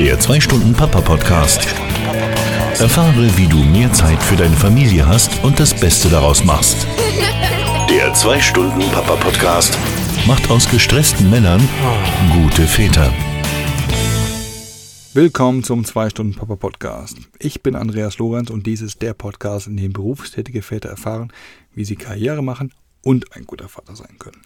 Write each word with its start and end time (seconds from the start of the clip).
Der 0.00 0.18
2-Stunden-Papa-Podcast. 0.18 1.66
Erfahre, 2.80 3.36
wie 3.36 3.46
du 3.46 3.58
mehr 3.58 3.92
Zeit 3.92 4.22
für 4.22 4.34
deine 4.34 4.56
Familie 4.56 5.06
hast 5.06 5.44
und 5.44 5.60
das 5.60 5.78
Beste 5.78 6.08
daraus 6.08 6.42
machst. 6.42 6.86
Der 7.90 8.14
2-Stunden-Papa-Podcast 8.14 9.78
macht 10.26 10.50
aus 10.50 10.70
gestressten 10.70 11.28
Männern 11.28 11.60
gute 12.32 12.62
Väter. 12.62 13.12
Willkommen 15.12 15.64
zum 15.64 15.82
2-Stunden-Papa-Podcast. 15.82 17.18
Ich 17.38 17.62
bin 17.62 17.76
Andreas 17.76 18.16
Lorenz 18.16 18.48
und 18.48 18.64
dies 18.64 18.80
ist 18.80 19.02
der 19.02 19.12
Podcast, 19.12 19.66
in 19.66 19.76
dem 19.76 19.92
berufstätige 19.92 20.62
Väter 20.62 20.88
erfahren, 20.88 21.30
wie 21.74 21.84
sie 21.84 21.96
Karriere 21.96 22.42
machen 22.42 22.72
und 23.04 23.36
ein 23.36 23.44
guter 23.44 23.68
Vater 23.68 23.94
sein 23.96 24.16
können. 24.18 24.40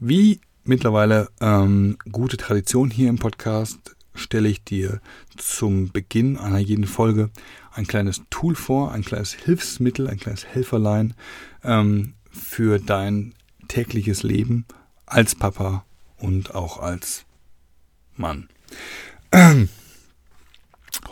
Wie 0.00 0.40
mittlerweile 0.64 1.28
ähm, 1.40 1.96
gute 2.10 2.38
Tradition 2.38 2.90
hier 2.90 3.08
im 3.08 3.18
Podcast 3.18 3.93
stelle 4.14 4.48
ich 4.48 4.62
dir 4.62 5.00
zum 5.36 5.90
Beginn 5.90 6.36
einer 6.36 6.58
jeden 6.58 6.86
Folge 6.86 7.30
ein 7.72 7.86
kleines 7.86 8.22
Tool 8.30 8.54
vor, 8.54 8.92
ein 8.92 9.04
kleines 9.04 9.32
Hilfsmittel, 9.32 10.08
ein 10.08 10.18
kleines 10.18 10.46
Helferlein 10.46 11.14
ähm, 11.62 12.14
für 12.30 12.78
dein 12.78 13.34
tägliches 13.68 14.22
Leben 14.22 14.66
als 15.06 15.34
Papa 15.34 15.84
und 16.18 16.54
auch 16.54 16.78
als 16.78 17.24
Mann. 18.16 18.48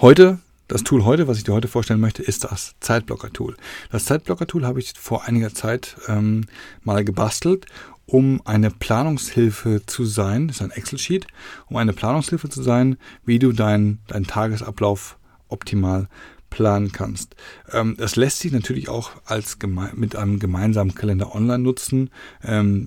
Heute, 0.00 0.39
das 0.69 0.84
Tool 0.84 1.05
heute, 1.05 1.28
was 1.28 1.37
ich 1.39 1.45
dir 1.45 1.53
heute 1.53 1.69
vorstellen 1.69 2.00
möchte, 2.00 2.23
ist 2.23 2.45
das 2.45 2.75
Zeitblocker-Tool. 2.80 3.56
Das 3.91 4.06
Zeitblocker-Tool 4.06 4.64
habe 4.64 4.80
ich 4.80 4.95
vor 4.97 5.25
einiger 5.25 5.53
Zeit 5.53 5.97
ähm, 6.09 6.47
mal 6.83 7.05
gebastelt 7.05 7.66
um 8.06 8.41
eine 8.45 8.70
Planungshilfe 8.70 9.83
zu 9.87 10.05
sein, 10.05 10.48
das 10.48 10.56
ist 10.56 10.62
ein 10.62 10.70
Excel-Sheet, 10.70 11.27
um 11.69 11.77
eine 11.77 11.92
Planungshilfe 11.92 12.48
zu 12.48 12.62
sein, 12.62 12.97
wie 13.25 13.38
du 13.38 13.52
deinen 13.52 14.01
dein 14.06 14.25
Tagesablauf 14.25 15.19
optimal 15.48 16.08
planen 16.50 16.92
kannst. 16.92 17.34
Ähm, 17.70 17.97
das 17.98 18.17
lässt 18.17 18.41
sich 18.41 18.53
natürlich 18.53 18.89
auch 18.89 19.11
als 19.25 19.58
mit 19.95 20.17
einem 20.17 20.39
gemeinsamen 20.39 20.95
Kalender 20.95 21.34
online 21.34 21.62
nutzen. 21.62 22.11
Ähm, 22.42 22.86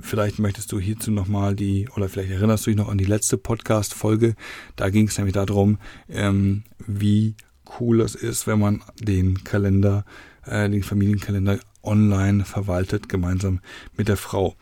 vielleicht 0.00 0.38
möchtest 0.38 0.70
du 0.72 0.78
hierzu 0.78 1.10
nochmal 1.10 1.56
die, 1.56 1.88
oder 1.96 2.08
vielleicht 2.08 2.30
erinnerst 2.30 2.66
du 2.66 2.70
dich 2.70 2.78
noch 2.78 2.88
an 2.88 2.98
die 2.98 3.04
letzte 3.04 3.36
Podcast-Folge. 3.36 4.34
Da 4.76 4.90
ging 4.90 5.08
es 5.08 5.18
nämlich 5.18 5.34
darum, 5.34 5.78
ähm, 6.08 6.62
wie 6.86 7.34
cool 7.80 8.00
es 8.00 8.14
ist, 8.14 8.46
wenn 8.46 8.60
man 8.60 8.82
den 9.00 9.42
Kalender, 9.44 10.04
äh, 10.46 10.68
den 10.70 10.82
Familienkalender 10.82 11.58
online 11.88 12.44
verwaltet, 12.44 13.08
gemeinsam 13.08 13.60
mit 13.96 14.08
der 14.08 14.16
Frau. 14.16 14.54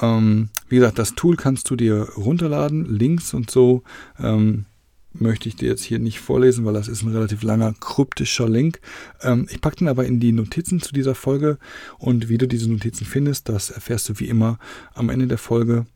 Ähm, 0.00 0.50
wie 0.68 0.76
gesagt, 0.76 0.98
das 0.98 1.14
Tool 1.14 1.36
kannst 1.36 1.68
du 1.70 1.76
dir 1.76 2.08
runterladen, 2.16 2.86
Links 2.86 3.34
und 3.34 3.50
so. 3.50 3.82
Ähm, 4.18 4.66
möchte 5.12 5.48
ich 5.48 5.56
dir 5.56 5.68
jetzt 5.68 5.82
hier 5.82 5.98
nicht 5.98 6.20
vorlesen, 6.20 6.64
weil 6.64 6.74
das 6.74 6.88
ist 6.88 7.02
ein 7.02 7.12
relativ 7.12 7.42
langer 7.42 7.74
kryptischer 7.74 8.48
Link. 8.48 8.80
Ähm, 9.22 9.46
ich 9.50 9.60
packe 9.60 9.76
den 9.76 9.88
aber 9.88 10.06
in 10.06 10.20
die 10.20 10.32
Notizen 10.32 10.80
zu 10.80 10.92
dieser 10.92 11.14
Folge 11.14 11.58
und 11.98 12.28
wie 12.28 12.38
du 12.38 12.46
diese 12.46 12.70
Notizen 12.70 13.04
findest, 13.04 13.48
das 13.48 13.70
erfährst 13.70 14.08
du 14.08 14.20
wie 14.20 14.28
immer 14.28 14.58
am 14.94 15.10
Ende 15.10 15.26
der 15.26 15.38
Folge. 15.38 15.86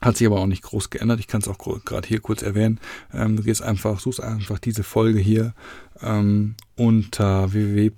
Hat 0.00 0.18
sich 0.18 0.26
aber 0.26 0.40
auch 0.40 0.46
nicht 0.46 0.62
groß 0.62 0.90
geändert. 0.90 1.20
Ich 1.20 1.28
kann 1.28 1.40
es 1.40 1.48
auch 1.48 1.56
gerade 1.84 2.06
hier 2.06 2.20
kurz 2.20 2.42
erwähnen. 2.42 2.78
Ähm, 3.12 3.36
du 3.36 3.42
gehst 3.42 3.62
einfach, 3.62 4.00
suchst 4.00 4.22
einfach 4.22 4.58
diese 4.58 4.82
Folge 4.82 5.18
hier 5.18 5.54
ähm, 6.02 6.56
unter 6.76 7.52
www 7.52 7.90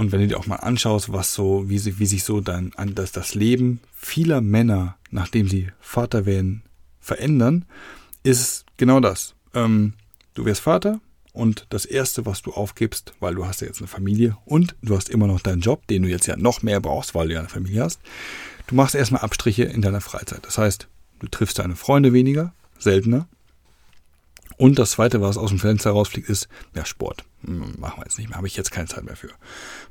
und 0.00 0.12
wenn 0.12 0.20
du 0.22 0.28
dir 0.28 0.38
auch 0.38 0.46
mal 0.46 0.56
anschaust, 0.56 1.12
was 1.12 1.34
so, 1.34 1.68
wie, 1.68 1.78
sie, 1.78 1.98
wie 1.98 2.06
sich 2.06 2.24
so 2.24 2.40
dann 2.40 2.72
das, 2.94 3.12
das 3.12 3.34
Leben 3.34 3.80
vieler 3.94 4.40
Männer, 4.40 4.96
nachdem 5.10 5.46
sie 5.46 5.68
Vater 5.78 6.24
werden, 6.24 6.62
verändern, 7.00 7.66
ist 8.22 8.64
genau 8.78 9.00
das. 9.00 9.34
Ähm, 9.52 9.92
du 10.32 10.46
wirst 10.46 10.62
Vater 10.62 11.00
und 11.34 11.66
das 11.68 11.84
Erste, 11.84 12.24
was 12.24 12.40
du 12.40 12.50
aufgibst, 12.52 13.12
weil 13.20 13.34
du 13.34 13.44
hast 13.44 13.60
ja 13.60 13.66
jetzt 13.66 13.80
eine 13.80 13.88
Familie 13.88 14.38
und 14.46 14.74
du 14.80 14.96
hast 14.96 15.10
immer 15.10 15.26
noch 15.26 15.40
deinen 15.40 15.60
Job, 15.60 15.86
den 15.88 16.04
du 16.04 16.08
jetzt 16.08 16.26
ja 16.26 16.36
noch 16.38 16.62
mehr 16.62 16.80
brauchst, 16.80 17.14
weil 17.14 17.28
du 17.28 17.34
ja 17.34 17.40
eine 17.40 17.50
Familie 17.50 17.82
hast, 17.82 18.00
du 18.68 18.74
machst 18.74 18.94
erstmal 18.94 19.20
Abstriche 19.20 19.64
in 19.64 19.82
deiner 19.82 20.00
Freizeit. 20.00 20.46
Das 20.46 20.56
heißt, 20.56 20.88
du 21.18 21.28
triffst 21.28 21.58
deine 21.58 21.76
Freunde 21.76 22.14
weniger, 22.14 22.54
seltener, 22.78 23.28
und 24.60 24.78
das 24.78 24.90
zweite, 24.90 25.22
was 25.22 25.38
aus 25.38 25.48
dem 25.48 25.58
Fenster 25.58 25.92
rausfliegt, 25.92 26.28
ist, 26.28 26.46
ja, 26.76 26.84
Sport. 26.84 27.24
Hm, 27.46 27.76
machen 27.78 27.98
wir 27.98 28.04
jetzt 28.04 28.18
nicht 28.18 28.28
mehr, 28.28 28.36
habe 28.36 28.46
ich 28.46 28.58
jetzt 28.58 28.70
keine 28.70 28.88
Zeit 28.88 29.04
mehr 29.04 29.16
für. 29.16 29.30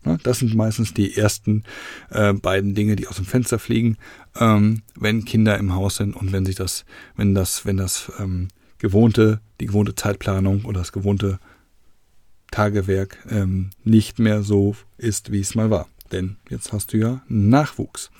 Ne, 0.03 0.19
das 0.21 0.37
sind 0.39 0.53
meistens 0.53 0.93
die 0.93 1.17
ersten 1.17 1.63
äh, 2.11 2.33
beiden 2.33 2.75
Dinge, 2.75 2.95
die 2.95 3.07
aus 3.07 3.15
dem 3.15 3.25
Fenster 3.25 3.57
fliegen, 3.57 3.97
ähm, 4.39 4.83
wenn 4.95 5.25
Kinder 5.25 5.57
im 5.57 5.73
Haus 5.73 5.95
sind 5.95 6.15
und 6.15 6.31
wenn 6.31 6.45
sich 6.45 6.55
das, 6.55 6.85
wenn 7.15 7.33
das, 7.33 7.65
wenn 7.65 7.77
das 7.77 8.11
ähm, 8.19 8.49
gewohnte, 8.77 9.41
die 9.59 9.65
gewohnte 9.65 9.95
Zeitplanung 9.95 10.65
oder 10.65 10.81
das 10.81 10.91
gewohnte 10.91 11.39
Tagewerk 12.51 13.17
ähm, 13.27 13.71
nicht 13.83 14.19
mehr 14.19 14.43
so 14.43 14.75
ist, 14.99 15.31
wie 15.31 15.39
es 15.39 15.55
mal 15.55 15.71
war. 15.71 15.87
Denn 16.11 16.37
jetzt 16.47 16.73
hast 16.73 16.93
du 16.93 16.97
ja 16.97 17.23
Nachwuchs. 17.27 18.11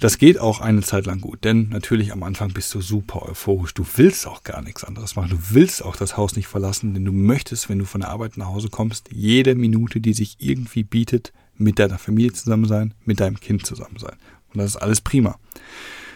Das 0.00 0.16
geht 0.16 0.38
auch 0.38 0.62
eine 0.62 0.80
Zeit 0.80 1.04
lang 1.04 1.20
gut, 1.20 1.44
denn 1.44 1.68
natürlich 1.68 2.10
am 2.12 2.22
Anfang 2.22 2.54
bist 2.54 2.74
du 2.74 2.80
super 2.80 3.28
euphorisch. 3.28 3.74
Du 3.74 3.84
willst 3.96 4.26
auch 4.26 4.44
gar 4.44 4.62
nichts 4.62 4.82
anderes 4.82 5.14
machen. 5.14 5.28
Du 5.28 5.38
willst 5.50 5.84
auch 5.84 5.94
das 5.94 6.16
Haus 6.16 6.36
nicht 6.36 6.46
verlassen, 6.46 6.94
denn 6.94 7.04
du 7.04 7.12
möchtest, 7.12 7.68
wenn 7.68 7.78
du 7.78 7.84
von 7.84 8.00
der 8.00 8.08
Arbeit 8.08 8.38
nach 8.38 8.46
Hause 8.46 8.70
kommst, 8.70 9.10
jede 9.12 9.54
Minute, 9.54 10.00
die 10.00 10.14
sich 10.14 10.36
irgendwie 10.38 10.84
bietet, 10.84 11.34
mit 11.56 11.78
deiner 11.78 11.98
Familie 11.98 12.32
zusammen 12.32 12.64
sein, 12.64 12.94
mit 13.04 13.20
deinem 13.20 13.38
Kind 13.38 13.66
zusammen 13.66 13.98
sein. 13.98 14.16
Und 14.54 14.58
das 14.58 14.70
ist 14.70 14.76
alles 14.76 15.02
prima. 15.02 15.38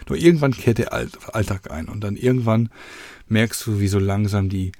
Nur 0.09 0.17
irgendwann 0.17 0.53
kehrt 0.53 0.79
der 0.79 0.91
Alltag 0.91 1.69
ein 1.69 1.87
und 1.87 2.03
dann 2.03 2.15
irgendwann 2.15 2.69
merkst 3.27 3.67
du, 3.67 3.79
wie 3.79 3.87
so 3.87 3.99
langsam 3.99 4.49
die 4.49 4.71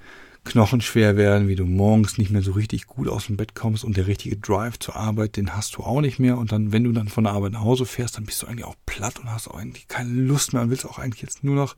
knochenschwer 0.45 1.17
werden, 1.17 1.47
wie 1.47 1.55
du 1.55 1.65
morgens 1.65 2.17
nicht 2.17 2.31
mehr 2.31 2.41
so 2.41 2.53
richtig 2.53 2.87
gut 2.87 3.07
aus 3.07 3.25
dem 3.25 3.35
Bett 3.35 3.55
kommst 3.55 3.83
und 3.83 3.97
der 3.97 4.07
richtige 4.07 4.37
Drive 4.37 4.79
zur 4.79 4.95
Arbeit, 4.95 5.35
den 5.37 5.55
hast 5.55 5.75
du 5.75 5.83
auch 5.83 6.01
nicht 6.01 6.19
mehr. 6.19 6.37
Und 6.37 6.51
dann, 6.51 6.71
wenn 6.71 6.83
du 6.83 6.91
dann 6.91 7.09
von 7.09 7.25
der 7.25 7.33
Arbeit 7.33 7.53
nach 7.53 7.61
Hause 7.61 7.85
fährst, 7.85 8.17
dann 8.17 8.25
bist 8.25 8.41
du 8.41 8.47
eigentlich 8.47 8.65
auch 8.65 8.75
platt 8.85 9.19
und 9.19 9.31
hast 9.31 9.47
auch 9.47 9.57
eigentlich 9.57 9.87
keine 9.87 10.11
Lust 10.11 10.53
mehr 10.53 10.61
und 10.61 10.69
willst 10.69 10.85
auch 10.85 10.99
eigentlich 10.99 11.23
jetzt 11.23 11.43
nur 11.43 11.55
noch 11.55 11.75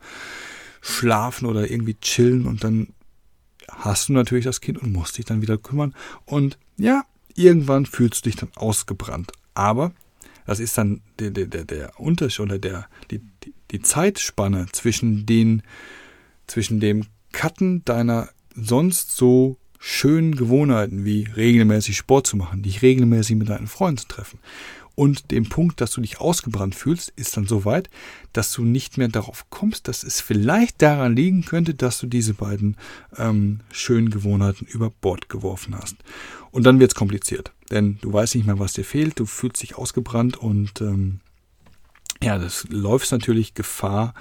schlafen 0.82 1.48
oder 1.48 1.72
irgendwie 1.72 1.96
chillen 1.96 2.46
und 2.46 2.64
dann 2.64 2.90
hast 3.70 4.10
du 4.10 4.14
natürlich 4.14 4.46
das 4.46 4.62
Kind 4.62 4.78
und 4.78 4.94
musst 4.94 5.18
dich 5.18 5.26
dann 5.26 5.42
wieder 5.42 5.58
kümmern. 5.58 5.94
Und 6.26 6.58
ja, 6.78 7.04
irgendwann 7.36 7.86
fühlst 7.86 8.26
du 8.26 8.30
dich 8.30 8.38
dann 8.38 8.50
ausgebrannt. 8.56 9.32
Aber 9.54 9.92
das 10.46 10.60
ist 10.60 10.78
dann 10.78 11.02
der, 11.20 11.32
der, 11.32 11.48
der, 11.48 11.66
der 11.66 12.00
Unterschied 12.00 12.42
oder 12.42 12.60
der, 12.60 12.88
die, 13.12 13.20
die, 13.44 13.54
die 13.72 13.82
Zeitspanne 13.82 14.68
zwischen 14.72 15.26
den, 15.26 15.64
zwischen 16.48 16.80
dem 16.80 17.06
Cutten 17.34 17.84
deiner 17.86 18.30
sonst 18.58 19.16
so 19.16 19.58
schönen 19.80 20.36
Gewohnheiten 20.36 21.06
wie 21.06 21.28
regelmäßig 21.36 21.96
Sport 21.98 22.28
zu 22.28 22.36
machen, 22.36 22.64
dich 22.64 22.82
regelmäßig 22.82 23.36
mit 23.36 23.50
deinen 23.50 23.68
Freunden 23.68 24.00
zu 24.00 24.08
treffen 24.08 24.40
und 24.98 25.30
dem 25.30 25.48
Punkt, 25.48 25.80
dass 25.80 25.92
du 25.92 26.02
dich 26.02 26.20
ausgebrannt 26.20 26.74
fühlst, 26.74 27.14
ist 27.16 27.38
dann 27.38 27.46
so 27.46 27.66
weit, 27.66 27.88
dass 28.34 28.52
du 28.52 28.64
nicht 28.64 28.98
mehr 28.98 29.10
darauf 29.10 29.48
kommst, 29.52 29.88
dass 29.88 30.04
es 30.04 30.22
vielleicht 30.22 30.82
daran 30.82 31.16
liegen 31.16 31.46
könnte, 31.46 31.76
dass 31.76 32.00
du 32.00 32.08
diese 32.08 32.34
beiden 32.34 32.78
ähm, 33.16 33.60
schönen 33.72 34.10
Gewohnheiten 34.10 34.66
über 34.66 34.90
Bord 34.90 35.30
geworfen 35.30 35.76
hast. 35.76 35.98
Und 36.50 36.64
dann 36.64 36.80
wird 36.80 36.92
es 36.92 36.96
kompliziert, 36.96 37.54
denn 37.70 38.00
du 38.02 38.12
weißt 38.12 38.34
nicht 38.34 38.48
mehr, 38.48 38.58
was 38.58 38.74
dir 38.74 38.84
fehlt, 38.84 39.20
du 39.20 39.28
fühlst 39.28 39.62
dich 39.62 39.78
ausgebrannt 39.78 40.36
und 40.36 40.82
ähm, 40.82 41.20
ja, 42.22 42.38
das 42.38 42.66
läuft 42.70 43.12
natürlich 43.12 43.54
Gefahr, 43.54 44.14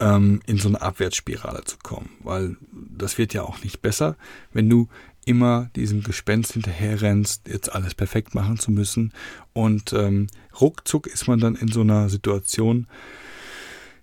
ähm, 0.00 0.40
in 0.46 0.58
so 0.58 0.68
eine 0.68 0.80
Abwärtsspirale 0.80 1.64
zu 1.64 1.76
kommen, 1.82 2.10
weil 2.20 2.56
das 2.72 3.18
wird 3.18 3.34
ja 3.34 3.42
auch 3.42 3.62
nicht 3.62 3.80
besser, 3.80 4.16
wenn 4.52 4.68
du 4.68 4.88
immer 5.24 5.70
diesem 5.76 6.02
Gespenst 6.02 6.52
hinterherrennst, 6.52 7.48
jetzt 7.48 7.72
alles 7.72 7.94
perfekt 7.94 8.34
machen 8.34 8.58
zu 8.58 8.70
müssen. 8.70 9.12
Und 9.52 9.92
ähm, 9.92 10.26
ruckzuck 10.60 11.06
ist 11.06 11.28
man 11.28 11.40
dann 11.40 11.54
in 11.54 11.68
so 11.68 11.80
einer 11.80 12.08
Situation, 12.08 12.86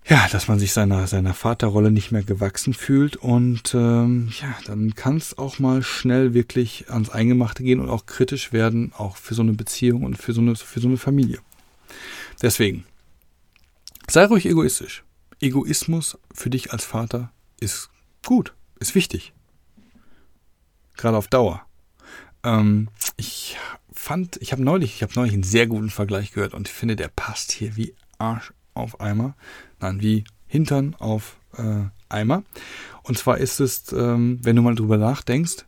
ja, 0.04 0.26
dass 0.32 0.48
man 0.48 0.58
sich 0.58 0.72
seiner, 0.72 1.06
seiner 1.06 1.32
Vaterrolle 1.32 1.92
nicht 1.92 2.10
mehr 2.10 2.24
gewachsen 2.24 2.74
fühlt. 2.74 3.16
Und 3.16 3.72
ähm, 3.74 4.32
ja, 4.40 4.54
dann 4.66 4.94
kann 4.94 5.16
es 5.16 5.38
auch 5.38 5.60
mal 5.60 5.82
schnell 5.82 6.34
wirklich 6.34 6.86
ans 6.90 7.10
Eingemachte 7.10 7.62
gehen 7.62 7.78
und 7.78 7.88
auch 7.88 8.06
kritisch 8.06 8.52
werden, 8.52 8.92
auch 8.96 9.16
für 9.16 9.34
so 9.34 9.42
eine 9.42 9.52
Beziehung 9.52 10.02
und 10.02 10.18
für 10.18 10.32
so 10.32 10.40
eine, 10.40 10.56
für 10.56 10.80
so 10.80 10.88
eine 10.88 10.96
Familie. 10.96 11.38
Deswegen, 12.40 12.84
sei 14.12 14.26
ruhig 14.26 14.46
egoistisch. 14.46 15.04
Egoismus 15.40 16.18
für 16.32 16.50
dich 16.50 16.72
als 16.72 16.84
Vater 16.84 17.32
ist 17.60 17.90
gut, 18.24 18.54
ist 18.78 18.94
wichtig 18.94 19.32
gerade 20.96 21.16
auf 21.16 21.28
Dauer. 21.28 21.62
Ähm, 22.44 22.88
ich 23.16 23.56
fand, 23.92 24.36
ich 24.40 24.52
habe 24.52 24.62
neulich, 24.62 24.96
ich 24.96 25.02
habe 25.02 25.12
neulich 25.14 25.34
einen 25.34 25.42
sehr 25.42 25.66
guten 25.66 25.90
Vergleich 25.90 26.32
gehört 26.32 26.54
und 26.54 26.68
ich 26.68 26.74
finde, 26.74 26.96
der 26.96 27.08
passt 27.08 27.52
hier 27.52 27.76
wie 27.76 27.94
Arsch 28.18 28.52
auf 28.74 29.00
Eimer. 29.00 29.34
Nein, 29.80 30.00
wie 30.00 30.24
Hintern 30.46 30.94
auf 30.98 31.36
äh, 31.56 31.84
Eimer. 32.08 32.42
Und 33.02 33.18
zwar 33.18 33.38
ist 33.38 33.60
es, 33.60 33.92
ähm, 33.92 34.38
wenn 34.42 34.56
du 34.56 34.62
mal 34.62 34.74
drüber 34.74 34.96
nachdenkst, 34.96 35.64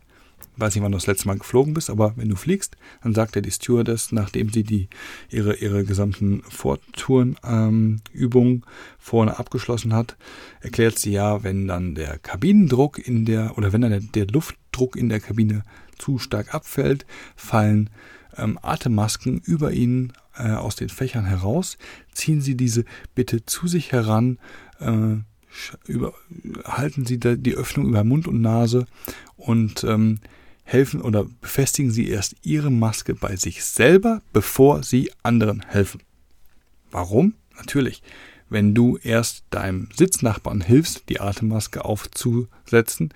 weiß 0.57 0.75
nicht, 0.75 0.85
wann 0.85 0.93
du 0.93 0.99
das 0.99 1.07
letzte 1.07 1.27
Mal 1.27 1.39
geflogen 1.39 1.75
bist, 1.75 1.91
aber 1.91 2.13
wenn 2.17 2.29
du 2.29 2.37
fliegst, 2.37 2.77
dann 3.03 3.15
sagt 3.15 3.37
er 3.37 3.43
die 3.43 3.51
Stewardess, 3.51 4.13
nachdem 4.13 4.51
sie 4.51 4.63
die 4.63 4.89
ihre 5.31 5.57
ihre 5.57 5.85
gesamten 5.85 6.43
Vortourenübungen 6.49 8.53
ähm, 8.53 8.65
vorne 8.99 9.39
abgeschlossen 9.39 9.95
hat, 9.95 10.17
erklärt 10.61 10.99
sie 10.99 11.13
ja, 11.13 11.43
wenn 11.43 11.67
dann 11.67 11.95
der 11.95 12.19
Kabinendruck 12.19 12.99
in 12.99 13.25
der 13.25 13.57
oder 13.59 13.73
wenn 13.73 13.83
dann 13.83 13.91
der, 13.91 14.01
der 14.01 14.27
Luftdruck 14.27 14.97
in 14.97 15.09
der 15.09 15.21
Kabine 15.21 15.63
zu 15.99 16.19
stark 16.19 16.55
abfällt, 16.55 17.07
fallen 17.37 17.91
ähm, 18.37 18.59
Atemmasken 18.63 19.41
über 19.45 19.73
ihnen 19.73 20.13
äh, 20.37 20.51
aus 20.51 20.77
den 20.77 20.89
Fächern 20.89 21.25
heraus. 21.25 21.79
Ziehen 22.13 22.41
Sie 22.41 22.57
diese 22.57 22.85
bitte 23.15 23.45
zu 23.47 23.67
sich 23.67 23.93
heran. 23.93 24.39
Äh, 24.81 25.17
über, 25.87 26.15
halten 26.65 27.07
Sie 27.07 27.19
die 27.19 27.55
Öffnung 27.55 27.87
über 27.87 28.03
Mund 28.03 28.27
und 28.27 28.41
Nase 28.41 28.87
und 29.37 29.85
ähm, 29.85 30.19
helfen 30.65 31.01
oder 31.01 31.27
befestigen 31.41 31.91
Sie 31.91 32.09
erst 32.09 32.35
Ihre 32.43 32.71
Maske 32.71 33.15
bei 33.15 33.37
sich 33.37 33.65
selber, 33.65 34.23
bevor 34.33 34.83
Sie 34.83 35.11
anderen 35.23 35.65
helfen. 35.67 36.03
Warum? 36.91 37.35
Natürlich, 37.57 38.03
wenn 38.49 38.75
du 38.75 38.99
erst 39.03 39.45
deinem 39.51 39.89
Sitznachbarn 39.97 40.61
hilfst, 40.61 41.09
die 41.09 41.21
Atemmaske 41.21 41.85
aufzusetzen, 41.85 43.13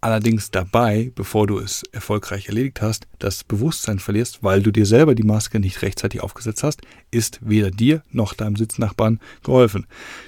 allerdings 0.00 0.50
dabei, 0.50 1.10
bevor 1.14 1.46
du 1.46 1.58
es 1.58 1.82
erfolgreich 1.92 2.48
erledigt 2.48 2.82
hast, 2.82 3.06
das 3.18 3.44
Bewusstsein 3.44 3.98
verlierst, 3.98 4.42
weil 4.42 4.62
du 4.62 4.70
dir 4.70 4.84
selber 4.84 5.14
die 5.14 5.22
Maske 5.22 5.60
nicht 5.60 5.80
rechtzeitig 5.80 6.20
aufgesetzt 6.20 6.62
hast, 6.62 6.82
ist 7.10 7.40
weder 7.42 7.70
dir 7.70 8.02
noch 8.10 8.34
deinem 8.34 8.56
Sitznachbarn 8.56 9.20
geholfen. 9.42 9.86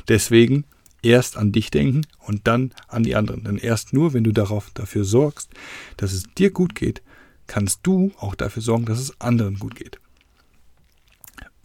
Deswegen 0.08 0.64
erst 1.06 1.36
an 1.36 1.52
dich 1.52 1.70
denken 1.70 2.02
und 2.18 2.46
dann 2.46 2.72
an 2.88 3.04
die 3.04 3.14
anderen. 3.14 3.44
Denn 3.44 3.56
erst 3.56 3.92
nur, 3.92 4.12
wenn 4.12 4.24
du 4.24 4.32
darauf 4.32 4.70
dafür 4.74 5.04
sorgst, 5.04 5.50
dass 5.96 6.12
es 6.12 6.24
dir 6.36 6.50
gut 6.50 6.74
geht, 6.74 7.02
kannst 7.46 7.80
du 7.84 8.12
auch 8.18 8.34
dafür 8.34 8.62
sorgen, 8.62 8.86
dass 8.86 8.98
es 8.98 9.20
anderen 9.20 9.58
gut 9.58 9.76
geht. 9.76 10.00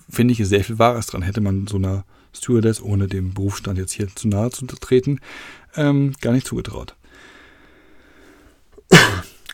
Finde 0.10 0.34
ich 0.34 0.48
sehr 0.48 0.64
viel 0.64 0.78
Wahres 0.78 1.08
dran. 1.08 1.22
Hätte 1.22 1.42
man 1.42 1.68
so 1.68 1.78
einer 1.78 2.06
Stewardess, 2.34 2.82
ohne 2.82 3.08
dem 3.08 3.34
Berufsstand 3.34 3.78
jetzt 3.78 3.94
hier 3.94 4.08
zu 4.14 4.28
nahe 4.28 4.52
zu 4.52 4.66
treten, 4.66 5.20
ähm, 5.76 6.14
gar 6.22 6.34
nicht 6.34 6.48
zugetraut. 6.48 6.96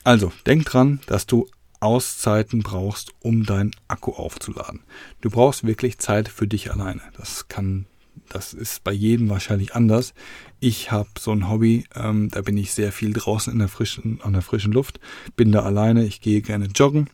Also, 0.04 0.32
denk 0.46 0.66
dran, 0.66 1.00
dass 1.08 1.26
du 1.26 1.48
Auszeiten 1.80 2.64
brauchst, 2.64 3.14
um 3.20 3.46
deinen 3.46 3.72
Akku 3.88 4.14
aufzuladen. 4.14 4.82
Du 5.22 5.30
brauchst 5.30 5.66
wirklich 5.66 6.00
Zeit 6.00 6.30
für 6.30 6.48
dich 6.48 6.72
alleine. 6.72 7.02
Das 7.18 7.50
kann 7.50 7.86
das 8.30 8.54
ist 8.54 8.84
bei 8.84 8.92
jedem 8.92 9.30
wahrscheinlich 9.30 9.76
anders. 9.76 10.14
Ich 10.60 10.92
habe 10.92 11.10
so 11.18 11.32
ein 11.32 11.50
Hobby, 11.50 11.86
ähm, 11.96 12.30
da 12.30 12.42
bin 12.42 12.58
ich 12.58 12.74
sehr 12.74 12.92
viel 12.92 13.14
draußen 13.14 13.52
in 13.52 13.60
der 13.60 13.68
frischen, 13.68 14.20
an 14.22 14.34
der 14.34 14.42
frischen 14.42 14.74
Luft, 14.74 15.00
bin 15.36 15.52
da 15.52 15.64
alleine, 15.64 16.06
ich 16.06 16.22
gehe 16.22 16.42
gerne 16.42 16.68
joggen, 16.68 17.10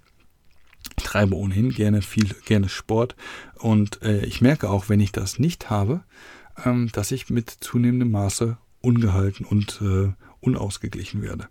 treibe 0.98 1.36
ohnehin 1.36 1.70
gerne 1.70 2.02
viel, 2.02 2.30
gerne 2.46 2.70
Sport 2.70 3.16
und 3.56 4.02
äh, 4.02 4.26
ich 4.26 4.42
merke 4.42 4.70
auch, 4.70 4.90
wenn 4.90 5.00
ich 5.00 5.12
das 5.12 5.40
nicht 5.40 5.70
habe, 5.70 6.04
ähm, 6.66 6.90
dass 6.94 7.12
ich 7.12 7.30
mit 7.30 7.50
zunehmendem 7.50 8.12
Maße 8.12 8.58
ungehalten 8.82 9.46
und 9.46 9.82
äh, 9.82 10.12
unausgeglichen 10.42 11.22
werde. 11.22 11.48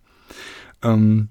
Ähm, 0.82 1.29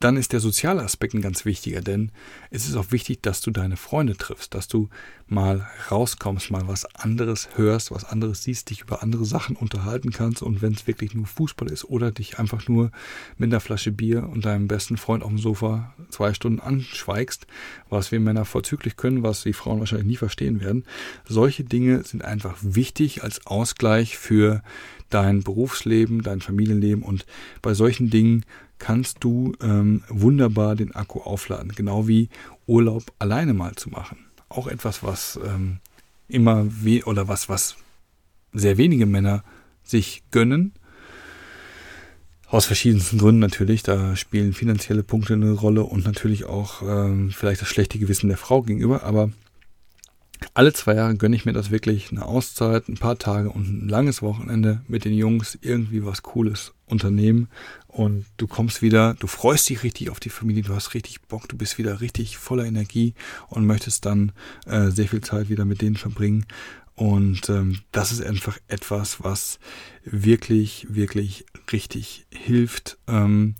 dann 0.00 0.16
ist 0.16 0.32
der 0.32 0.40
soziale 0.40 0.82
Aspekt 0.82 1.12
ein 1.12 1.20
ganz 1.20 1.44
wichtiger, 1.44 1.82
denn 1.82 2.10
es 2.50 2.66
ist 2.66 2.74
auch 2.74 2.90
wichtig, 2.90 3.22
dass 3.22 3.42
du 3.42 3.50
deine 3.50 3.76
Freunde 3.76 4.16
triffst, 4.16 4.54
dass 4.54 4.66
du 4.66 4.88
mal 5.26 5.68
rauskommst, 5.90 6.50
mal 6.50 6.66
was 6.66 6.86
anderes 6.96 7.50
hörst, 7.56 7.90
was 7.90 8.06
anderes 8.06 8.42
siehst, 8.42 8.70
dich 8.70 8.80
über 8.80 9.02
andere 9.02 9.26
Sachen 9.26 9.56
unterhalten 9.56 10.10
kannst 10.10 10.42
und 10.42 10.62
wenn 10.62 10.72
es 10.72 10.86
wirklich 10.86 11.14
nur 11.14 11.26
Fußball 11.26 11.70
ist 11.70 11.84
oder 11.84 12.12
dich 12.12 12.38
einfach 12.38 12.66
nur 12.66 12.90
mit 13.36 13.50
einer 13.50 13.60
Flasche 13.60 13.92
Bier 13.92 14.26
und 14.26 14.46
deinem 14.46 14.68
besten 14.68 14.96
Freund 14.96 15.22
auf 15.22 15.28
dem 15.28 15.38
Sofa 15.38 15.94
zwei 16.08 16.32
Stunden 16.32 16.60
anschweigst, 16.60 17.46
was 17.90 18.10
wir 18.10 18.20
Männer 18.20 18.46
vorzüglich 18.46 18.96
können, 18.96 19.22
was 19.22 19.42
die 19.42 19.52
Frauen 19.52 19.80
wahrscheinlich 19.80 20.08
nie 20.08 20.16
verstehen 20.16 20.62
werden. 20.62 20.84
Solche 21.28 21.62
Dinge 21.62 22.04
sind 22.04 22.24
einfach 22.24 22.56
wichtig 22.62 23.22
als 23.22 23.46
Ausgleich 23.46 24.16
für 24.16 24.62
dein 25.10 25.42
Berufsleben, 25.42 26.22
dein 26.22 26.40
Familienleben 26.40 27.02
und 27.02 27.26
bei 27.60 27.74
solchen 27.74 28.08
Dingen 28.08 28.46
kannst 28.80 29.18
du 29.20 29.52
ähm, 29.62 30.02
wunderbar 30.08 30.74
den 30.74 30.92
Akku 30.96 31.20
aufladen. 31.20 31.72
Genau 31.76 32.08
wie 32.08 32.28
Urlaub 32.66 33.12
alleine 33.20 33.54
mal 33.54 33.76
zu 33.76 33.90
machen. 33.90 34.18
Auch 34.48 34.66
etwas, 34.66 35.04
was 35.04 35.38
ähm, 35.46 35.78
immer 36.26 36.66
we 36.66 37.04
oder 37.04 37.28
was, 37.28 37.48
was 37.48 37.76
sehr 38.52 38.78
wenige 38.78 39.06
Männer 39.06 39.44
sich 39.84 40.24
gönnen. 40.32 40.72
Aus 42.48 42.66
verschiedensten 42.66 43.18
Gründen 43.18 43.38
natürlich. 43.38 43.84
Da 43.84 44.16
spielen 44.16 44.52
finanzielle 44.52 45.04
Punkte 45.04 45.34
eine 45.34 45.52
Rolle 45.52 45.84
und 45.84 46.04
natürlich 46.04 46.46
auch 46.46 46.82
ähm, 46.82 47.30
vielleicht 47.30 47.60
das 47.60 47.68
schlechte 47.68 48.00
Gewissen 48.00 48.28
der 48.28 48.38
Frau 48.38 48.62
gegenüber. 48.62 49.04
Aber 49.04 49.30
alle 50.54 50.72
zwei 50.72 50.94
Jahre 50.94 51.16
gönne 51.16 51.36
ich 51.36 51.44
mir 51.44 51.52
das 51.52 51.70
wirklich, 51.70 52.10
eine 52.10 52.24
Auszeit, 52.24 52.88
ein 52.88 52.96
paar 52.96 53.18
Tage 53.18 53.50
und 53.50 53.66
ein 53.68 53.88
langes 53.88 54.22
Wochenende 54.22 54.82
mit 54.88 55.04
den 55.04 55.14
Jungs, 55.14 55.58
irgendwie 55.60 56.04
was 56.04 56.22
Cooles 56.22 56.72
unternehmen. 56.86 57.48
Und 57.88 58.24
du 58.36 58.46
kommst 58.46 58.82
wieder, 58.82 59.14
du 59.14 59.26
freust 59.26 59.68
dich 59.68 59.82
richtig 59.82 60.10
auf 60.10 60.20
die 60.20 60.30
Familie, 60.30 60.62
du 60.62 60.74
hast 60.74 60.94
richtig 60.94 61.22
Bock, 61.22 61.48
du 61.48 61.56
bist 61.56 61.78
wieder 61.78 62.00
richtig 62.00 62.38
voller 62.38 62.64
Energie 62.64 63.14
und 63.48 63.66
möchtest 63.66 64.06
dann 64.06 64.32
äh, 64.66 64.90
sehr 64.90 65.08
viel 65.08 65.20
Zeit 65.20 65.48
wieder 65.48 65.64
mit 65.64 65.82
denen 65.82 65.96
verbringen. 65.96 66.46
Und 66.94 67.48
ähm, 67.48 67.78
das 67.92 68.12
ist 68.12 68.22
einfach 68.22 68.58
etwas, 68.68 69.24
was 69.24 69.58
wirklich, 70.04 70.86
wirklich 70.90 71.46
richtig 71.72 72.26
hilft, 72.30 72.98
ähm, 73.08 73.54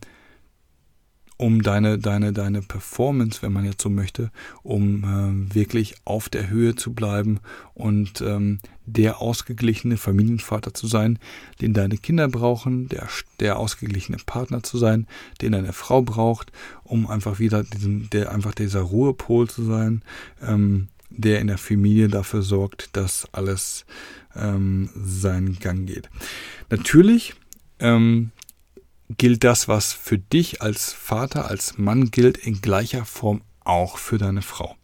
um 1.40 1.62
deine, 1.62 1.98
deine, 1.98 2.34
deine 2.34 2.60
Performance, 2.60 3.40
wenn 3.40 3.54
man 3.54 3.64
jetzt 3.64 3.80
so 3.80 3.88
möchte, 3.88 4.30
um 4.62 5.04
ähm, 5.04 5.54
wirklich 5.54 5.94
auf 6.04 6.28
der 6.28 6.50
Höhe 6.50 6.76
zu 6.76 6.92
bleiben 6.92 7.40
und 7.72 8.20
ähm, 8.20 8.58
der 8.84 9.22
ausgeglichene 9.22 9.96
Familienvater 9.96 10.74
zu 10.74 10.86
sein, 10.86 11.18
den 11.62 11.72
deine 11.72 11.96
Kinder 11.96 12.28
brauchen, 12.28 12.88
der, 12.88 13.08
der 13.40 13.58
ausgeglichene 13.58 14.18
Partner 14.18 14.62
zu 14.62 14.76
sein, 14.76 15.06
den 15.40 15.52
deine 15.52 15.72
Frau 15.72 16.02
braucht, 16.02 16.52
um 16.84 17.06
einfach 17.06 17.38
wieder 17.38 17.62
diesen, 17.62 18.10
der 18.10 18.32
einfach 18.32 18.54
dieser 18.54 18.80
Ruhepol 18.80 19.48
zu 19.48 19.64
sein, 19.64 20.02
ähm, 20.42 20.88
der 21.08 21.40
in 21.40 21.46
der 21.46 21.58
Familie 21.58 22.08
dafür 22.08 22.42
sorgt, 22.42 22.94
dass 22.98 23.26
alles 23.32 23.86
ähm, 24.36 24.90
seinen 24.94 25.58
Gang 25.58 25.86
geht. 25.86 26.10
Natürlich 26.68 27.34
ähm, 27.78 28.30
gilt 29.18 29.44
das, 29.44 29.68
was 29.68 29.92
für 29.92 30.18
dich 30.18 30.62
als 30.62 30.92
Vater, 30.92 31.48
als 31.48 31.78
Mann 31.78 32.10
gilt, 32.10 32.38
in 32.38 32.60
gleicher 32.60 33.04
Form 33.04 33.42
auch 33.64 33.98
für 33.98 34.18
deine 34.18 34.42
Frau. 34.42 34.76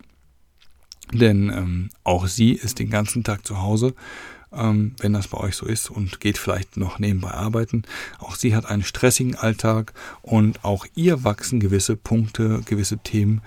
Denn 1.13 1.51
ähm, 1.51 1.89
auch 2.05 2.27
sie 2.27 2.53
ist 2.53 2.79
den 2.79 2.91
ganzen 2.91 3.23
Tag 3.23 3.47
zu 3.47 3.63
Hause, 3.63 3.95
ähm, 4.53 4.95
wenn 4.99 5.13
das 5.13 5.29
bei 5.29 5.39
euch 5.39 5.55
so 5.55 5.67
ist 5.67 5.91
und 5.91 6.21
geht 6.21 6.39
vielleicht 6.39 6.77
noch 6.77 6.99
nebenbei 6.99 7.31
arbeiten. 7.31 7.83
Auch 8.19 8.35
sie 8.35 8.57
hat 8.57 8.67
einen 8.67 8.83
stressigen 8.83 9.37
Alltag 9.37 9.93
und 10.23 10.65
auch 10.65 10.87
ihr 10.95 11.23
wachsen 11.23 11.61
gewisse 11.61 11.97
Punkte, 11.97 12.63
gewisse 12.65 12.99
Themen 12.99 13.43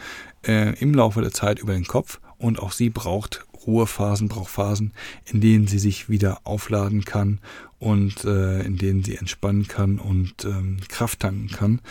äh, 0.47 0.77
im 0.79 0.93
Laufe 0.93 1.21
der 1.21 1.31
Zeit 1.31 1.59
über 1.59 1.73
den 1.73 1.87
Kopf 1.87 2.19
und 2.37 2.59
auch 2.59 2.71
sie 2.71 2.89
braucht 2.89 3.45
Ruhephasen, 3.69 4.27
braucht 4.27 4.51
Phasen, 4.51 4.93
in 5.25 5.41
denen 5.41 5.67
sie 5.67 5.79
sich 5.79 6.09
wieder 6.09 6.41
aufladen 6.43 7.05
kann 7.05 7.39
und 7.77 8.25
äh, 8.25 8.61
in 8.61 8.77
denen 8.77 9.03
sie 9.03 9.15
entspannen 9.15 9.67
kann 9.67 9.99
und 9.99 10.45
ähm, 10.45 10.77
Kraft 10.89 11.21
tanken 11.21 11.47
kann. 11.49 11.81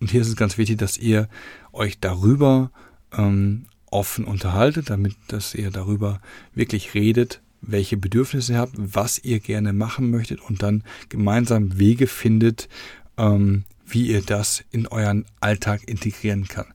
Und 0.00 0.10
hier 0.10 0.20
ist 0.20 0.28
es 0.28 0.36
ganz 0.36 0.58
wichtig, 0.58 0.78
dass 0.78 0.98
ihr 0.98 1.28
euch 1.72 1.98
darüber 1.98 2.70
ähm, 3.12 3.66
offen 3.90 4.24
unterhaltet, 4.24 4.90
damit 4.90 5.16
dass 5.28 5.54
ihr 5.54 5.70
darüber 5.70 6.20
wirklich 6.54 6.94
redet, 6.94 7.40
welche 7.60 7.96
Bedürfnisse 7.96 8.52
ihr 8.52 8.58
habt, 8.58 8.74
was 8.76 9.18
ihr 9.18 9.40
gerne 9.40 9.72
machen 9.72 10.10
möchtet 10.10 10.40
und 10.40 10.62
dann 10.62 10.84
gemeinsam 11.08 11.78
Wege 11.78 12.06
findet, 12.06 12.68
ähm, 13.16 13.64
wie 13.86 14.06
ihr 14.08 14.22
das 14.22 14.62
in 14.70 14.86
euren 14.86 15.24
Alltag 15.40 15.88
integrieren 15.88 16.46
kann. 16.46 16.66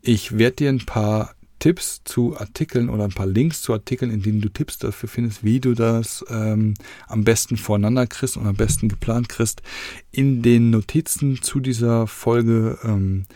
Ich 0.00 0.38
werde 0.38 0.56
dir 0.56 0.68
ein 0.70 0.86
paar 0.86 1.34
Tipps 1.60 2.02
zu 2.04 2.36
Artikeln 2.36 2.88
oder 2.88 3.04
ein 3.04 3.12
paar 3.12 3.26
Links 3.26 3.62
zu 3.62 3.72
Artikeln, 3.72 4.10
in 4.10 4.22
denen 4.22 4.40
du 4.40 4.48
Tipps 4.48 4.78
dafür 4.78 5.08
findest, 5.08 5.44
wie 5.44 5.60
du 5.60 5.74
das 5.74 6.24
ähm, 6.28 6.74
am 7.06 7.22
besten 7.22 7.56
voreinander 7.56 8.06
kriegst 8.08 8.36
und 8.36 8.46
am 8.46 8.56
besten 8.56 8.88
geplant 8.88 9.28
kriegst, 9.28 9.62
in 10.10 10.42
den 10.42 10.70
Notizen 10.70 11.40
zu 11.40 11.60
dieser 11.60 12.06
Folge 12.06 12.78
ähm, 12.82 13.26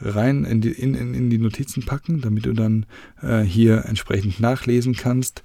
rein 0.00 0.44
in 0.44 0.60
die, 0.60 0.72
in, 0.72 0.94
in, 0.94 1.30
die 1.30 1.38
Notizen 1.38 1.84
packen, 1.84 2.20
damit 2.20 2.46
du 2.46 2.52
dann 2.52 2.86
äh, 3.22 3.42
hier 3.42 3.84
entsprechend 3.86 4.40
nachlesen 4.40 4.94
kannst. 4.94 5.42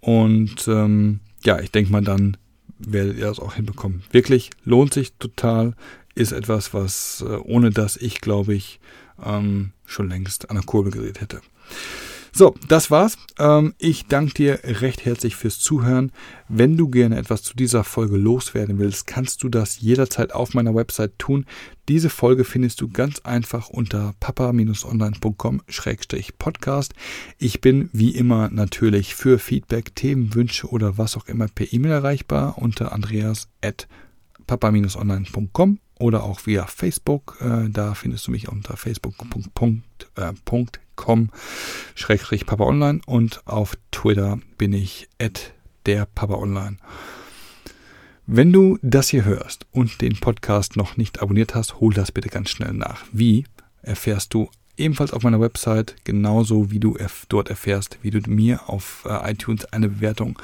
Und 0.00 0.66
ähm, 0.68 1.20
ja, 1.44 1.60
ich 1.60 1.70
denke 1.70 1.92
mal, 1.92 2.02
dann 2.02 2.36
werdet 2.78 3.18
ihr 3.18 3.26
das 3.26 3.38
auch 3.38 3.54
hinbekommen. 3.54 4.02
Wirklich 4.10 4.50
lohnt 4.64 4.92
sich 4.92 5.12
total, 5.14 5.74
ist 6.14 6.32
etwas, 6.32 6.74
was 6.74 7.24
äh, 7.26 7.36
ohne 7.36 7.70
das 7.70 7.96
ich, 7.96 8.20
glaube 8.20 8.54
ich, 8.54 8.80
ähm, 9.24 9.72
schon 9.92 10.08
längst 10.08 10.50
an 10.50 10.56
der 10.56 10.64
Kurbel 10.64 10.92
gedreht 10.92 11.20
hätte. 11.20 11.40
So, 12.34 12.54
das 12.66 12.90
war's. 12.90 13.18
Ähm, 13.38 13.74
ich 13.76 14.06
danke 14.06 14.32
dir 14.32 14.60
recht 14.64 15.04
herzlich 15.04 15.36
fürs 15.36 15.58
Zuhören. 15.58 16.12
Wenn 16.48 16.78
du 16.78 16.88
gerne 16.88 17.18
etwas 17.18 17.42
zu 17.42 17.54
dieser 17.54 17.84
Folge 17.84 18.16
loswerden 18.16 18.78
willst, 18.78 19.06
kannst 19.06 19.42
du 19.42 19.50
das 19.50 19.80
jederzeit 19.80 20.32
auf 20.32 20.54
meiner 20.54 20.74
Website 20.74 21.18
tun. 21.18 21.44
Diese 21.90 22.08
Folge 22.08 22.44
findest 22.44 22.80
du 22.80 22.88
ganz 22.88 23.20
einfach 23.20 23.68
unter 23.68 24.14
papa-online.com-podcast. 24.18 26.94
Ich 27.36 27.60
bin 27.60 27.90
wie 27.92 28.12
immer 28.12 28.48
natürlich 28.48 29.14
für 29.14 29.38
Feedback, 29.38 29.94
Themen, 29.94 30.34
Wünsche 30.34 30.68
oder 30.68 30.96
was 30.96 31.18
auch 31.18 31.26
immer 31.26 31.48
per 31.48 31.70
E-Mail 31.70 31.92
erreichbar 31.92 32.56
unter 32.56 32.92
andreas 32.92 33.48
at 33.60 33.88
papa-online.com 34.46 35.80
oder 36.02 36.24
auch 36.24 36.46
via 36.46 36.66
Facebook. 36.66 37.38
Äh, 37.40 37.70
da 37.70 37.94
findest 37.94 38.26
du 38.26 38.32
mich 38.32 38.48
unter 38.48 38.76
facebook.com 38.76 39.82
schrägstrich 41.94 42.44
Papa 42.44 42.64
Online 42.64 43.00
und 43.06 43.46
auf 43.46 43.78
Twitter 43.90 44.38
bin 44.58 44.72
ich 44.72 45.08
at 45.20 45.54
der 45.86 46.06
Papa 46.06 46.34
Online. 46.34 46.76
Wenn 48.26 48.52
du 48.52 48.78
das 48.82 49.08
hier 49.08 49.24
hörst 49.24 49.66
und 49.72 50.00
den 50.00 50.18
Podcast 50.20 50.76
noch 50.76 50.96
nicht 50.96 51.22
abonniert 51.22 51.54
hast, 51.54 51.80
hol 51.80 51.94
das 51.94 52.12
bitte 52.12 52.28
ganz 52.28 52.50
schnell 52.50 52.72
nach. 52.72 53.04
Wie 53.12 53.44
erfährst 53.82 54.34
du 54.34 54.50
ebenfalls 54.82 55.12
auf 55.12 55.22
meiner 55.22 55.40
Website, 55.40 55.96
genauso 56.04 56.70
wie 56.70 56.80
du 56.80 56.96
dort 57.28 57.48
erfährst, 57.48 57.98
wie 58.02 58.10
du 58.10 58.20
mir 58.28 58.68
auf 58.68 59.06
äh, 59.08 59.32
iTunes 59.32 59.64
eine 59.66 59.88
Bewertung 59.88 60.38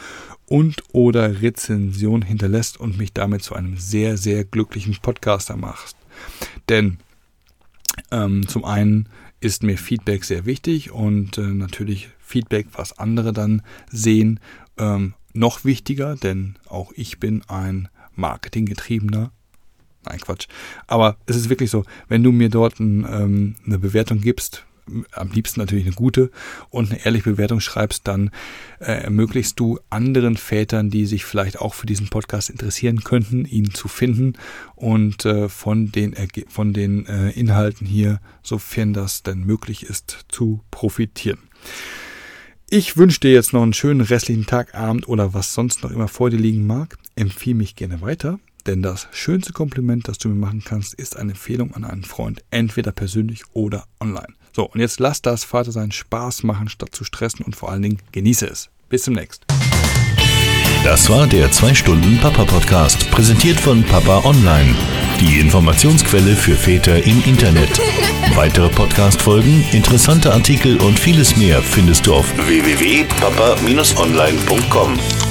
und 0.46 0.82
oder 0.92 1.42
Rezension 1.42 2.22
hinterlässt 2.22 2.78
und 2.80 2.96
mich 2.96 3.12
damit 3.12 3.42
zu 3.42 3.54
einem 3.54 3.76
sehr, 3.76 4.16
sehr 4.16 4.44
glücklichen 4.44 4.96
Podcaster 5.02 5.56
machst. 5.56 5.96
Denn 6.68 6.98
ähm, 8.10 8.46
zum 8.48 8.64
einen 8.64 9.08
ist 9.40 9.62
mir 9.62 9.76
Feedback 9.76 10.24
sehr 10.24 10.46
wichtig 10.46 10.90
und 10.90 11.38
äh, 11.38 11.42
natürlich 11.42 12.08
Feedback, 12.18 12.68
was 12.72 12.98
andere 12.98 13.32
dann 13.32 13.62
sehen, 13.90 14.40
ähm, 14.78 15.14
noch 15.34 15.64
wichtiger, 15.64 16.16
denn 16.16 16.56
auch 16.66 16.92
ich 16.96 17.20
bin 17.20 17.42
ein 17.48 17.88
marketinggetriebener 18.14 19.30
Nein, 20.04 20.20
Quatsch. 20.20 20.46
Aber 20.86 21.16
es 21.26 21.36
ist 21.36 21.48
wirklich 21.48 21.70
so, 21.70 21.84
wenn 22.08 22.22
du 22.22 22.32
mir 22.32 22.48
dort 22.48 22.80
ein, 22.80 23.04
ähm, 23.10 23.56
eine 23.66 23.78
Bewertung 23.78 24.20
gibst, 24.20 24.64
am 25.12 25.30
liebsten 25.30 25.60
natürlich 25.60 25.86
eine 25.86 25.94
gute 25.94 26.30
und 26.70 26.90
eine 26.90 27.04
ehrliche 27.04 27.30
Bewertung 27.30 27.60
schreibst, 27.60 28.06
dann 28.08 28.30
äh, 28.80 28.92
ermöglichst 28.92 29.58
du 29.60 29.78
anderen 29.90 30.36
Vätern, 30.36 30.90
die 30.90 31.06
sich 31.06 31.24
vielleicht 31.24 31.60
auch 31.60 31.74
für 31.74 31.86
diesen 31.86 32.08
Podcast 32.08 32.50
interessieren 32.50 33.04
könnten, 33.04 33.44
ihn 33.44 33.72
zu 33.74 33.88
finden 33.88 34.34
und 34.74 35.24
äh, 35.24 35.48
von 35.48 35.92
den, 35.92 36.14
von 36.48 36.72
den 36.72 37.06
äh, 37.06 37.30
Inhalten 37.30 37.86
hier, 37.86 38.20
sofern 38.42 38.92
das 38.92 39.22
denn 39.22 39.40
möglich 39.40 39.84
ist, 39.84 40.26
zu 40.28 40.62
profitieren. 40.70 41.38
Ich 42.70 42.96
wünsche 42.96 43.20
dir 43.20 43.32
jetzt 43.32 43.52
noch 43.52 43.62
einen 43.62 43.72
schönen 43.72 44.02
restlichen 44.02 44.46
Tag, 44.46 44.74
Abend 44.74 45.08
oder 45.08 45.32
was 45.32 45.54
sonst 45.54 45.82
noch 45.82 45.90
immer 45.90 46.08
vor 46.08 46.28
dir 46.28 46.36
liegen 46.36 46.66
mag. 46.66 46.98
Empfehle 47.16 47.56
mich 47.56 47.76
gerne 47.76 48.02
weiter. 48.02 48.38
Denn 48.68 48.82
das 48.82 49.08
schönste 49.12 49.54
Kompliment, 49.54 50.08
das 50.08 50.18
du 50.18 50.28
mir 50.28 50.34
machen 50.34 50.62
kannst, 50.62 50.92
ist 50.92 51.16
eine 51.16 51.32
Empfehlung 51.32 51.74
an 51.74 51.86
einen 51.86 52.04
Freund, 52.04 52.44
entweder 52.50 52.92
persönlich 52.92 53.44
oder 53.54 53.86
online. 53.98 54.34
So, 54.54 54.68
und 54.68 54.80
jetzt 54.80 55.00
lass 55.00 55.22
das 55.22 55.42
Vatersein 55.42 55.90
Spaß 55.90 56.42
machen, 56.42 56.68
statt 56.68 56.94
zu 56.94 57.04
stressen 57.04 57.46
und 57.46 57.56
vor 57.56 57.70
allen 57.70 57.80
Dingen 57.80 57.96
genieße 58.12 58.46
es. 58.46 58.68
Bis 58.90 59.04
zum 59.04 59.14
nächsten. 59.14 59.46
Das 60.84 61.08
war 61.08 61.26
der 61.26 61.50
2-Stunden-Papa-Podcast, 61.50 63.10
präsentiert 63.10 63.58
von 63.58 63.82
Papa 63.84 64.22
Online. 64.26 64.74
Die 65.18 65.40
Informationsquelle 65.40 66.36
für 66.36 66.54
Väter 66.54 67.02
im 67.02 67.24
Internet. 67.24 67.80
Weitere 68.34 68.68
Podcast-Folgen, 68.68 69.64
interessante 69.72 70.30
Artikel 70.30 70.76
und 70.82 70.98
vieles 70.98 71.38
mehr 71.38 71.62
findest 71.62 72.06
du 72.06 72.16
auf 72.16 72.30
www.papa-online.com. 72.46 75.27